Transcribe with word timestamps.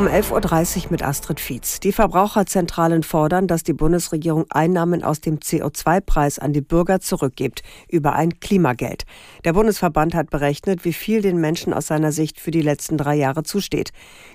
Um 0.00 0.06
11.30 0.06 0.84
Uhr 0.84 0.92
mit 0.92 1.02
Astrid 1.02 1.40
Fietz. 1.40 1.78
Die 1.78 1.92
Verbraucherzentralen 1.92 3.02
fordern, 3.02 3.46
dass 3.46 3.64
die 3.64 3.74
Bundesregierung 3.74 4.46
Einnahmen 4.48 5.04
aus 5.04 5.20
dem 5.20 5.40
CO2-Preis 5.40 6.38
an 6.38 6.54
die 6.54 6.62
Bürger 6.62 7.00
zurückgibt, 7.00 7.62
über 7.86 8.14
ein 8.14 8.40
Klimageld. 8.40 9.04
Der 9.44 9.52
Bundesverband 9.52 10.14
hat 10.14 10.30
berechnet, 10.30 10.86
wie 10.86 10.94
viel 10.94 11.20
den 11.20 11.38
Menschen 11.38 11.74
aus 11.74 11.88
seiner 11.88 12.12
Sicht 12.12 12.40
für 12.40 12.50
die 12.50 12.62
letzten 12.62 12.96
drei 12.96 13.14
Jahre 13.14 13.42
zusteht. 13.42 13.90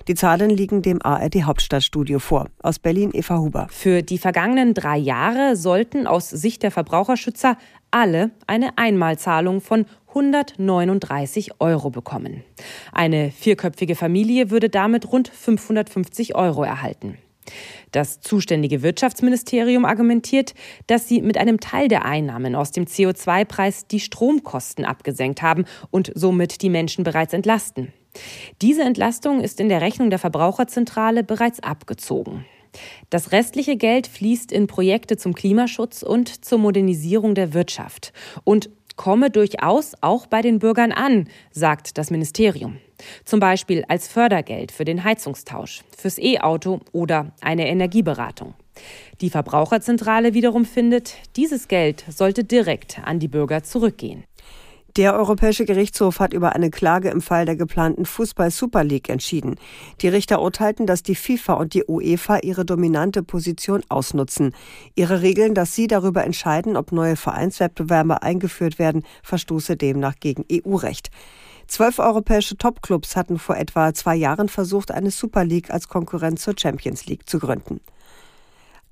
Die 0.06 0.14
Zahlen 0.14 0.50
liegen 0.50 0.82
dem 0.82 1.02
ARD 1.02 1.42
Hauptstadtstudio 1.42 2.20
vor. 2.20 2.46
Aus 2.62 2.78
Berlin 2.78 3.10
Eva 3.12 3.38
Huber. 3.38 3.66
Für 3.68 4.04
die 4.04 4.18
vergangenen 4.18 4.72
drei 4.72 4.98
Jahre 4.98 5.56
sollten 5.56 6.06
aus 6.06 6.30
Sicht 6.30 6.62
der 6.62 6.70
Verbraucherschützer 6.70 7.56
alle 7.90 8.30
eine 8.46 8.78
Einmalzahlung 8.78 9.60
von 9.60 9.86
139 10.16 11.60
Euro 11.60 11.90
bekommen. 11.90 12.42
Eine 12.90 13.30
vierköpfige 13.30 13.94
Familie 13.94 14.50
würde 14.50 14.70
damit 14.70 15.12
rund 15.12 15.28
550 15.28 16.34
Euro 16.34 16.64
erhalten. 16.64 17.18
Das 17.92 18.20
zuständige 18.20 18.82
Wirtschaftsministerium 18.82 19.84
argumentiert, 19.84 20.54
dass 20.86 21.06
sie 21.06 21.20
mit 21.20 21.36
einem 21.36 21.60
Teil 21.60 21.88
der 21.88 22.06
Einnahmen 22.06 22.54
aus 22.54 22.72
dem 22.72 22.86
CO2-Preis 22.86 23.86
die 23.86 24.00
Stromkosten 24.00 24.86
abgesenkt 24.86 25.42
haben 25.42 25.66
und 25.90 26.10
somit 26.14 26.62
die 26.62 26.70
Menschen 26.70 27.04
bereits 27.04 27.34
entlasten. 27.34 27.92
Diese 28.62 28.82
Entlastung 28.82 29.40
ist 29.40 29.60
in 29.60 29.68
der 29.68 29.82
Rechnung 29.82 30.08
der 30.08 30.18
Verbraucherzentrale 30.18 31.24
bereits 31.24 31.60
abgezogen. 31.60 32.46
Das 33.10 33.32
restliche 33.32 33.76
Geld 33.76 34.06
fließt 34.06 34.52
in 34.52 34.66
Projekte 34.66 35.16
zum 35.16 35.34
Klimaschutz 35.34 36.02
und 36.02 36.44
zur 36.44 36.58
Modernisierung 36.58 37.34
der 37.34 37.54
Wirtschaft 37.54 38.12
und 38.44 38.70
komme 38.96 39.30
durchaus 39.30 39.92
auch 40.00 40.26
bei 40.26 40.42
den 40.42 40.58
Bürgern 40.58 40.92
an, 40.92 41.28
sagt 41.52 41.98
das 41.98 42.10
Ministerium. 42.10 42.78
Zum 43.24 43.40
Beispiel 43.40 43.84
als 43.88 44.08
Fördergeld 44.08 44.72
für 44.72 44.84
den 44.84 45.04
Heizungstausch, 45.04 45.84
fürs 45.96 46.18
E-Auto 46.18 46.80
oder 46.92 47.32
eine 47.40 47.68
Energieberatung. 47.68 48.54
Die 49.20 49.30
Verbraucherzentrale 49.30 50.34
wiederum 50.34 50.64
findet, 50.64 51.14
dieses 51.36 51.68
Geld 51.68 52.04
sollte 52.08 52.44
direkt 52.44 53.00
an 53.04 53.18
die 53.18 53.28
Bürger 53.28 53.62
zurückgehen. 53.62 54.24
Der 54.96 55.14
Europäische 55.14 55.66
Gerichtshof 55.66 56.20
hat 56.20 56.32
über 56.32 56.54
eine 56.54 56.70
Klage 56.70 57.10
im 57.10 57.20
Fall 57.20 57.44
der 57.44 57.56
geplanten 57.56 58.06
Fußball-Super 58.06 58.82
League 58.82 59.10
entschieden. 59.10 59.56
Die 60.00 60.08
Richter 60.08 60.40
urteilten, 60.40 60.86
dass 60.86 61.02
die 61.02 61.14
FIFA 61.14 61.52
und 61.52 61.74
die 61.74 61.84
UEFA 61.84 62.38
ihre 62.38 62.64
dominante 62.64 63.22
Position 63.22 63.82
ausnutzen. 63.90 64.54
Ihre 64.94 65.20
Regeln, 65.20 65.52
dass 65.52 65.74
sie 65.74 65.86
darüber 65.86 66.24
entscheiden, 66.24 66.78
ob 66.78 66.92
neue 66.92 67.16
Vereinswettbewerbe 67.16 68.22
eingeführt 68.22 68.78
werden, 68.78 69.02
verstoße 69.22 69.76
demnach 69.76 70.14
gegen 70.18 70.46
EU-Recht. 70.50 71.10
Zwölf 71.66 71.98
europäische 71.98 72.56
Topclubs 72.56 73.16
hatten 73.16 73.38
vor 73.38 73.58
etwa 73.58 73.92
zwei 73.92 74.16
Jahren 74.16 74.48
versucht, 74.48 74.92
eine 74.92 75.10
Super 75.10 75.44
League 75.44 75.70
als 75.70 75.88
Konkurrenz 75.88 76.40
zur 76.40 76.54
Champions 76.58 77.04
League 77.04 77.28
zu 77.28 77.38
gründen. 77.38 77.80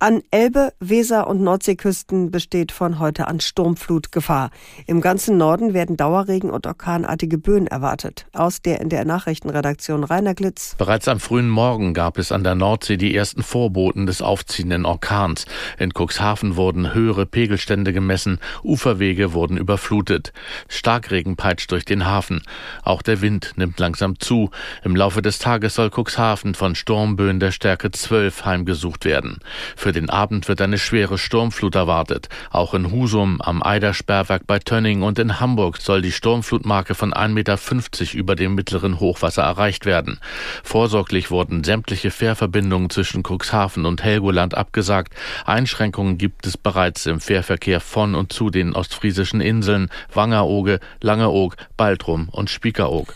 An 0.05 0.21
Elbe, 0.31 0.75
Weser 0.81 1.27
und 1.29 1.41
Nordseeküsten 1.41 2.31
besteht 2.31 2.73
von 2.73 2.99
heute 2.99 3.27
an 3.27 3.41
Sturmflutgefahr. 3.41 4.51
Im 4.87 5.01
ganzen 5.01 5.39
Norden 5.39 5.73
werden 5.73 5.97
Dauerregen 5.97 6.51
und 6.51 6.67
orkanartige 6.67 7.39
Böen 7.39 7.67
erwartet. 7.67 8.27
Aus 8.35 8.61
der 8.61 8.83
in 8.83 8.91
der 8.91 9.07
Nachrichtenredaktion 9.07 10.05
Rainer 10.05 10.35
Glitz. 10.35 10.75
Bereits 10.77 11.09
am 11.09 11.21
frühen 11.21 11.49
Morgen 11.49 11.95
gab 11.95 12.19
es 12.19 12.33
an 12.33 12.45
der 12.45 12.55
Nordsee 12.55 12.99
die 12.99 13.17
ersten 13.17 13.43
Vorboten 13.43 14.05
des 14.05 14.21
aufziehenden 14.21 14.85
Orkans. 14.85 15.47
In 15.79 15.93
Cuxhaven 15.95 16.57
wurden 16.57 16.93
höhere 16.93 17.25
Pegelstände 17.25 17.95
gemessen, 17.95 18.41
Uferwege 18.63 19.33
wurden 19.33 19.57
überflutet. 19.57 20.35
Starkregen 20.69 21.37
peitscht 21.37 21.73
durch 21.73 21.87
den 21.87 22.05
Hafen. 22.05 22.43
Auch 22.83 23.01
der 23.01 23.23
Wind 23.23 23.55
nimmt 23.57 23.81
langsam 23.81 24.21
zu. 24.21 24.51
Im 24.83 24.97
Laufe 24.97 25.23
des 25.23 25.39
Tages 25.39 25.77
soll 25.77 25.89
Cuxhaven 25.89 26.55
von 26.55 26.75
Sturmböen 26.75 27.41
der 27.41 27.53
Stärke 27.53 27.91
12 27.91 28.45
heimgesucht 28.45 29.07
werden. 29.07 29.39
Für 29.77 29.94
den 29.95 30.11
Abend 30.11 30.49
wird 30.49 30.61
eine 30.61 30.79
schwere 30.79 31.17
Sturmflut 31.17 31.75
erwartet. 31.75 32.29
Auch 32.51 32.75
in 32.75 32.91
Husum, 32.91 33.41
am 33.41 33.63
Eidersperrwerk 33.63 34.47
bei 34.47 34.59
Tönning 34.59 35.03
und 35.03 35.19
in 35.19 35.41
Hamburg 35.41 35.79
soll 35.79 36.03
die 36.03 36.13
Sturmflutmarke 36.13 36.95
von 36.95 37.15
1,50 37.15 37.31
Meter 37.33 38.19
über 38.19 38.35
dem 38.37 38.55
mittleren 38.55 39.01
Hochwasser 39.01 39.43
erreicht 39.43 39.87
werden. 39.87 40.21
Vorsorglich 40.63 41.31
wurden 41.31 41.65
sämtliche 41.65 42.11
Fährverbindungen 42.11 42.91
zwischen 42.91 43.23
Cuxhaven 43.23 43.87
und 43.87 44.03
Helgoland 44.03 44.55
abgesagt. 44.55 45.15
Einschränkungen 45.47 46.19
gibt 46.19 46.47
es 46.47 46.57
bereits 46.57 47.07
im 47.07 47.21
Fährverkehr 47.21 47.81
von 47.81 48.15
und 48.15 48.33
zu 48.33 48.51
den 48.51 48.75
ostfriesischen 48.75 49.41
Inseln 49.41 49.89
Wangerooge, 50.13 50.81
Langeoog, 51.01 51.57
Baltrum 51.77 52.29
und 52.31 52.51
Spiekeroog. 52.51 53.15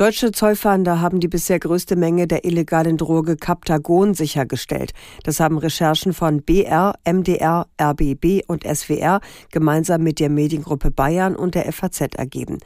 Deutsche 0.00 0.32
Zollfahnder 0.32 1.02
haben 1.02 1.20
die 1.20 1.28
bisher 1.28 1.58
größte 1.58 1.94
Menge 1.94 2.26
der 2.26 2.46
illegalen 2.46 2.96
Droge 2.96 3.36
Captagon 3.36 4.14
sichergestellt. 4.14 4.94
Das 5.24 5.40
haben 5.40 5.58
Recherchen 5.58 6.14
von 6.14 6.40
BR, 6.40 6.94
MDR, 7.04 7.66
RBB 7.78 8.44
und 8.46 8.64
SWR 8.64 9.20
gemeinsam 9.50 10.02
mit 10.02 10.18
der 10.18 10.30
Mediengruppe 10.30 10.90
Bayern 10.90 11.36
und 11.36 11.54
der 11.54 11.70
FAZ 11.70 12.14
ergeben. 12.16 12.60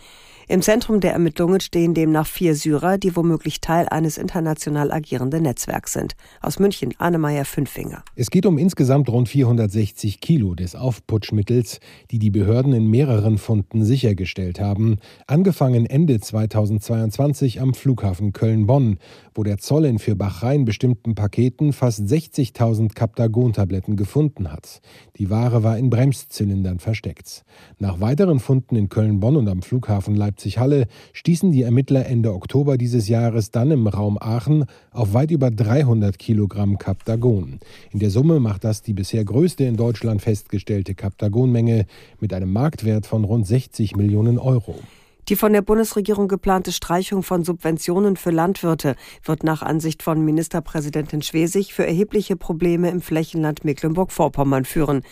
Im 0.46 0.60
Zentrum 0.60 1.00
der 1.00 1.14
Ermittlungen 1.14 1.60
stehen 1.60 1.94
demnach 1.94 2.26
vier 2.26 2.54
Syrer, 2.54 2.98
die 2.98 3.16
womöglich 3.16 3.62
Teil 3.62 3.88
eines 3.88 4.18
international 4.18 4.92
agierenden 4.92 5.44
Netzwerks 5.44 5.94
sind. 5.94 6.16
Aus 6.42 6.58
München, 6.58 6.92
Annemeyer 6.98 7.46
Fünfinger. 7.46 8.04
Es 8.14 8.30
geht 8.30 8.44
um 8.44 8.58
insgesamt 8.58 9.08
rund 9.08 9.30
460 9.30 10.20
Kilo 10.20 10.54
des 10.54 10.76
Aufputschmittels, 10.76 11.80
die 12.10 12.18
die 12.18 12.28
Behörden 12.28 12.74
in 12.74 12.88
mehreren 12.88 13.38
Funden 13.38 13.86
sichergestellt 13.86 14.60
haben. 14.60 14.98
Angefangen 15.26 15.86
Ende 15.86 16.20
2022 16.20 17.62
am 17.62 17.72
Flughafen 17.72 18.34
Köln-Bonn, 18.34 18.98
wo 19.34 19.44
der 19.44 19.56
Zoll 19.56 19.86
in 19.86 19.98
für 19.98 20.14
Bachrhein 20.14 20.66
bestimmten 20.66 21.14
Paketen 21.14 21.72
fast 21.72 22.02
60.000 22.02 22.92
Captagon-Tabletten 22.92 23.96
gefunden 23.96 24.52
hat. 24.52 24.82
Die 25.16 25.30
Ware 25.30 25.62
war 25.62 25.78
in 25.78 25.88
Bremszylindern 25.88 26.80
versteckt. 26.80 27.44
Nach 27.78 28.00
weiteren 28.00 28.40
Funden 28.40 28.76
in 28.76 28.90
Köln-Bonn 28.90 29.36
und 29.36 29.48
am 29.48 29.62
Flughafen 29.62 30.14
Leipzig 30.14 30.33
Leipzig-Halle 30.34 30.86
stießen 31.12 31.52
die 31.52 31.62
Ermittler 31.62 32.06
Ende 32.06 32.32
Oktober 32.32 32.76
dieses 32.76 33.08
Jahres 33.08 33.52
dann 33.52 33.70
im 33.70 33.86
Raum 33.86 34.18
Aachen 34.20 34.64
auf 34.90 35.14
weit 35.14 35.30
über 35.30 35.52
300 35.52 36.18
Kilogramm 36.18 36.76
Captagon. 36.76 37.60
In 37.92 38.00
der 38.00 38.10
Summe 38.10 38.40
macht 38.40 38.64
das 38.64 38.82
die 38.82 38.94
bisher 38.94 39.24
größte 39.24 39.62
in 39.62 39.76
Deutschland 39.76 40.22
festgestellte 40.22 40.96
Captagonmenge 40.96 41.86
mit 42.18 42.34
einem 42.34 42.52
Marktwert 42.52 43.06
von 43.06 43.22
rund 43.22 43.46
60 43.46 43.94
Millionen 43.94 44.38
Euro. 44.38 44.74
Die 45.30 45.36
von 45.36 45.54
der 45.54 45.62
Bundesregierung 45.62 46.28
geplante 46.28 46.70
Streichung 46.70 47.22
von 47.22 47.44
Subventionen 47.44 48.16
für 48.16 48.30
Landwirte 48.30 48.94
wird 49.24 49.42
nach 49.42 49.62
Ansicht 49.62 50.02
von 50.02 50.22
Ministerpräsidentin 50.22 51.22
Schwesig 51.22 51.72
für 51.72 51.86
erhebliche 51.86 52.36
Probleme 52.36 52.90
im 52.90 53.00
Flächenland 53.00 53.64
Mecklenburg-Vorpommern 53.64 54.66
führen. 54.66 55.02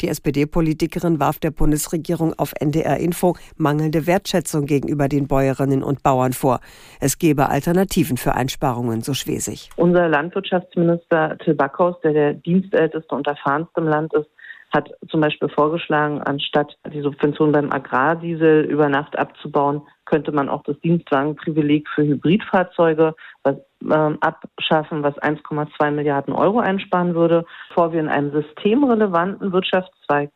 Die 0.00 0.08
SPD-Politikerin 0.08 1.20
warf 1.20 1.38
der 1.38 1.50
Bundesregierung 1.50 2.32
auf 2.38 2.54
NDR 2.58 2.96
Info 2.96 3.36
mangelnde 3.58 4.06
Wertschätzung 4.06 4.64
gegenüber 4.64 5.06
den 5.06 5.28
Bäuerinnen 5.28 5.82
und 5.82 6.02
Bauern 6.02 6.32
vor. 6.32 6.60
Es 6.98 7.18
gebe 7.18 7.50
Alternativen 7.50 8.16
für 8.16 8.34
Einsparungen, 8.34 9.02
so 9.02 9.12
Schwesig. 9.12 9.68
Unser 9.76 10.08
Landwirtschaftsminister 10.08 11.36
Till 11.44 11.54
Backhaus, 11.54 12.00
der 12.02 12.14
der 12.14 12.32
dienstälteste 12.32 13.14
und 13.14 13.26
erfahrenste 13.26 13.82
im 13.82 13.86
Land 13.86 14.14
ist, 14.14 14.30
hat 14.70 14.90
zum 15.08 15.20
Beispiel 15.20 15.48
vorgeschlagen, 15.48 16.20
anstatt 16.22 16.76
die 16.92 17.00
Subvention 17.00 17.52
beim 17.52 17.72
Agrardiesel 17.72 18.64
über 18.64 18.88
Nacht 18.88 19.18
abzubauen, 19.18 19.82
könnte 20.04 20.32
man 20.32 20.48
auch 20.48 20.62
das 20.64 20.78
Dienstwagenprivileg 20.80 21.88
für 21.94 22.02
Hybridfahrzeuge 22.02 23.14
was, 23.42 23.56
äh, 23.56 24.16
abschaffen, 24.20 25.02
was 25.02 25.16
1,2 25.18 25.90
Milliarden 25.90 26.34
Euro 26.34 26.60
einsparen 26.60 27.14
würde. 27.14 27.44
Bevor 27.68 27.92
wir 27.92 28.00
in 28.00 28.08
einem 28.08 28.32
systemrelevanten 28.32 29.52
Wirtschaftszweig 29.52 30.30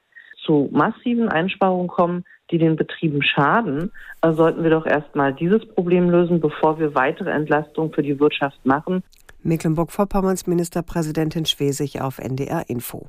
zu 0.45 0.69
massiven 0.73 1.29
Einsparungen 1.29 1.89
kommen, 1.89 2.25
die 2.51 2.59
den 2.59 2.77
Betrieben 2.77 3.23
schaden, 3.23 3.93
äh, 4.23 4.33
sollten 4.33 4.63
wir 4.63 4.71
doch 4.71 4.87
erstmal 4.87 5.33
dieses 5.35 5.67
Problem 5.75 6.11
lösen, 6.11 6.41
bevor 6.41 6.79
wir 6.79 6.95
weitere 6.95 7.31
Entlastungen 7.31 7.93
für 7.93 8.03
die 8.03 8.19
Wirtschaft 8.19 8.65
machen. 8.65 9.03
Mecklenburg-Vorpommerns 9.43 10.47
Ministerpräsidentin 10.47 11.47
Schwesig 11.47 12.01
auf 12.01 12.19
NDR 12.19 12.69
Info. 12.69 13.09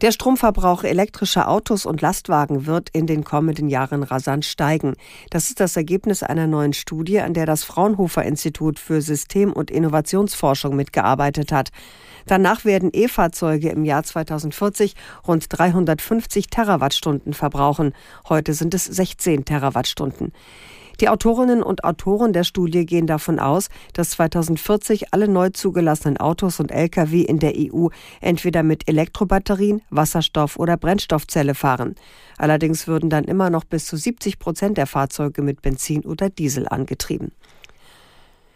Der 0.00 0.10
Stromverbrauch 0.10 0.84
elektrischer 0.84 1.48
Autos 1.48 1.86
und 1.86 2.00
Lastwagen 2.00 2.66
wird 2.66 2.88
in 2.92 3.06
den 3.06 3.24
kommenden 3.24 3.68
Jahren 3.68 4.02
rasant 4.02 4.44
steigen. 4.44 4.94
Das 5.30 5.48
ist 5.48 5.60
das 5.60 5.76
Ergebnis 5.76 6.22
einer 6.22 6.46
neuen 6.46 6.72
Studie, 6.72 7.20
an 7.20 7.34
der 7.34 7.46
das 7.46 7.62
Fraunhofer 7.62 8.24
Institut 8.24 8.78
für 8.78 9.00
System- 9.00 9.52
und 9.52 9.70
Innovationsforschung 9.70 10.74
mitgearbeitet 10.74 11.52
hat. 11.52 11.70
Danach 12.26 12.64
werden 12.64 12.90
E-Fahrzeuge 12.92 13.68
im 13.68 13.84
Jahr 13.84 14.04
2040 14.04 14.94
rund 15.26 15.46
350 15.48 16.48
Terawattstunden 16.48 17.34
verbrauchen. 17.34 17.94
Heute 18.28 18.54
sind 18.54 18.74
es 18.74 18.84
16 18.84 19.44
Terawattstunden. 19.44 20.32
Die 21.00 21.08
Autorinnen 21.08 21.62
und 21.62 21.84
Autoren 21.84 22.32
der 22.32 22.44
Studie 22.44 22.86
gehen 22.86 23.06
davon 23.06 23.38
aus, 23.38 23.68
dass 23.92 24.10
2040 24.10 25.12
alle 25.12 25.28
neu 25.28 25.50
zugelassenen 25.50 26.18
Autos 26.18 26.60
und 26.60 26.70
Lkw 26.70 27.22
in 27.22 27.38
der 27.38 27.54
EU 27.56 27.88
entweder 28.20 28.62
mit 28.62 28.88
Elektrobatterien, 28.88 29.82
Wasserstoff 29.90 30.56
oder 30.56 30.76
Brennstoffzelle 30.76 31.54
fahren. 31.54 31.94
Allerdings 32.38 32.86
würden 32.86 33.10
dann 33.10 33.24
immer 33.24 33.50
noch 33.50 33.64
bis 33.64 33.86
zu 33.86 33.96
70 33.96 34.38
Prozent 34.38 34.78
der 34.78 34.86
Fahrzeuge 34.86 35.42
mit 35.42 35.62
Benzin 35.62 36.02
oder 36.04 36.30
Diesel 36.30 36.68
angetrieben. 36.68 37.32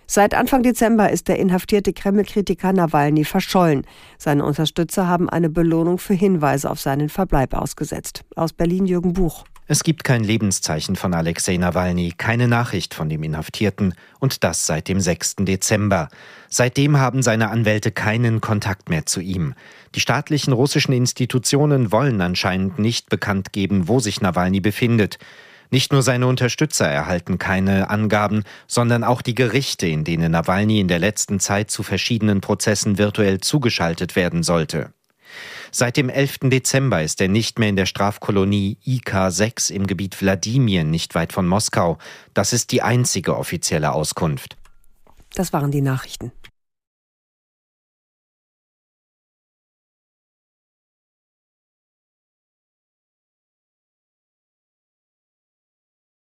Seit 0.08 0.34
Anfang 0.34 0.62
Dezember 0.62 1.10
ist 1.10 1.26
der 1.26 1.40
inhaftierte 1.40 1.92
Kreml-Kritiker 1.92 2.72
Nawalny 2.72 3.24
verschollen. 3.24 3.84
Seine 4.18 4.44
Unterstützer 4.44 5.08
haben 5.08 5.28
eine 5.28 5.50
Belohnung 5.50 5.98
für 5.98 6.14
Hinweise 6.14 6.70
auf 6.70 6.80
seinen 6.80 7.08
Verbleib 7.08 7.54
ausgesetzt. 7.54 8.22
Aus 8.36 8.52
Berlin 8.52 8.86
Jürgen 8.86 9.14
Buch. 9.14 9.44
Es 9.68 9.82
gibt 9.82 10.04
kein 10.04 10.22
Lebenszeichen 10.22 10.94
von 10.94 11.12
Alexei 11.12 11.56
Nawalny, 11.56 12.12
keine 12.16 12.46
Nachricht 12.46 12.94
von 12.94 13.08
dem 13.08 13.24
Inhaftierten 13.24 13.94
und 14.20 14.44
das 14.44 14.64
seit 14.64 14.86
dem 14.86 15.00
6. 15.00 15.36
Dezember. 15.40 16.08
Seitdem 16.48 16.98
haben 16.98 17.20
seine 17.20 17.50
Anwälte 17.50 17.90
keinen 17.90 18.40
Kontakt 18.40 18.88
mehr 18.90 19.06
zu 19.06 19.20
ihm. 19.20 19.54
Die 19.96 20.00
staatlichen 20.00 20.52
russischen 20.52 20.92
Institutionen 20.92 21.90
wollen 21.90 22.20
anscheinend 22.20 22.78
nicht 22.78 23.10
bekannt 23.10 23.52
geben, 23.52 23.88
wo 23.88 23.98
sich 23.98 24.20
Nawalny 24.20 24.60
befindet. 24.60 25.18
Nicht 25.72 25.90
nur 25.90 26.02
seine 26.02 26.28
Unterstützer 26.28 26.86
erhalten 26.86 27.38
keine 27.38 27.90
Angaben, 27.90 28.44
sondern 28.68 29.02
auch 29.02 29.20
die 29.20 29.34
Gerichte, 29.34 29.88
in 29.88 30.04
denen 30.04 30.30
Nawalny 30.30 30.78
in 30.78 30.86
der 30.86 31.00
letzten 31.00 31.40
Zeit 31.40 31.72
zu 31.72 31.82
verschiedenen 31.82 32.40
Prozessen 32.40 32.98
virtuell 32.98 33.40
zugeschaltet 33.40 34.14
werden 34.14 34.44
sollte. 34.44 34.92
Seit 35.70 35.96
dem 35.96 36.08
11. 36.08 36.38
Dezember 36.44 37.02
ist 37.02 37.20
er 37.20 37.28
nicht 37.28 37.58
mehr 37.58 37.68
in 37.68 37.76
der 37.76 37.86
Strafkolonie 37.86 38.78
IK-6 38.84 39.72
im 39.72 39.86
Gebiet 39.86 40.20
Wladimir, 40.20 40.84
nicht 40.84 41.14
weit 41.14 41.32
von 41.32 41.46
Moskau. 41.46 41.98
Das 42.34 42.52
ist 42.52 42.72
die 42.72 42.82
einzige 42.82 43.36
offizielle 43.36 43.92
Auskunft. 43.92 44.56
Das 45.34 45.52
waren 45.52 45.70
die 45.70 45.82
Nachrichten. 45.82 46.32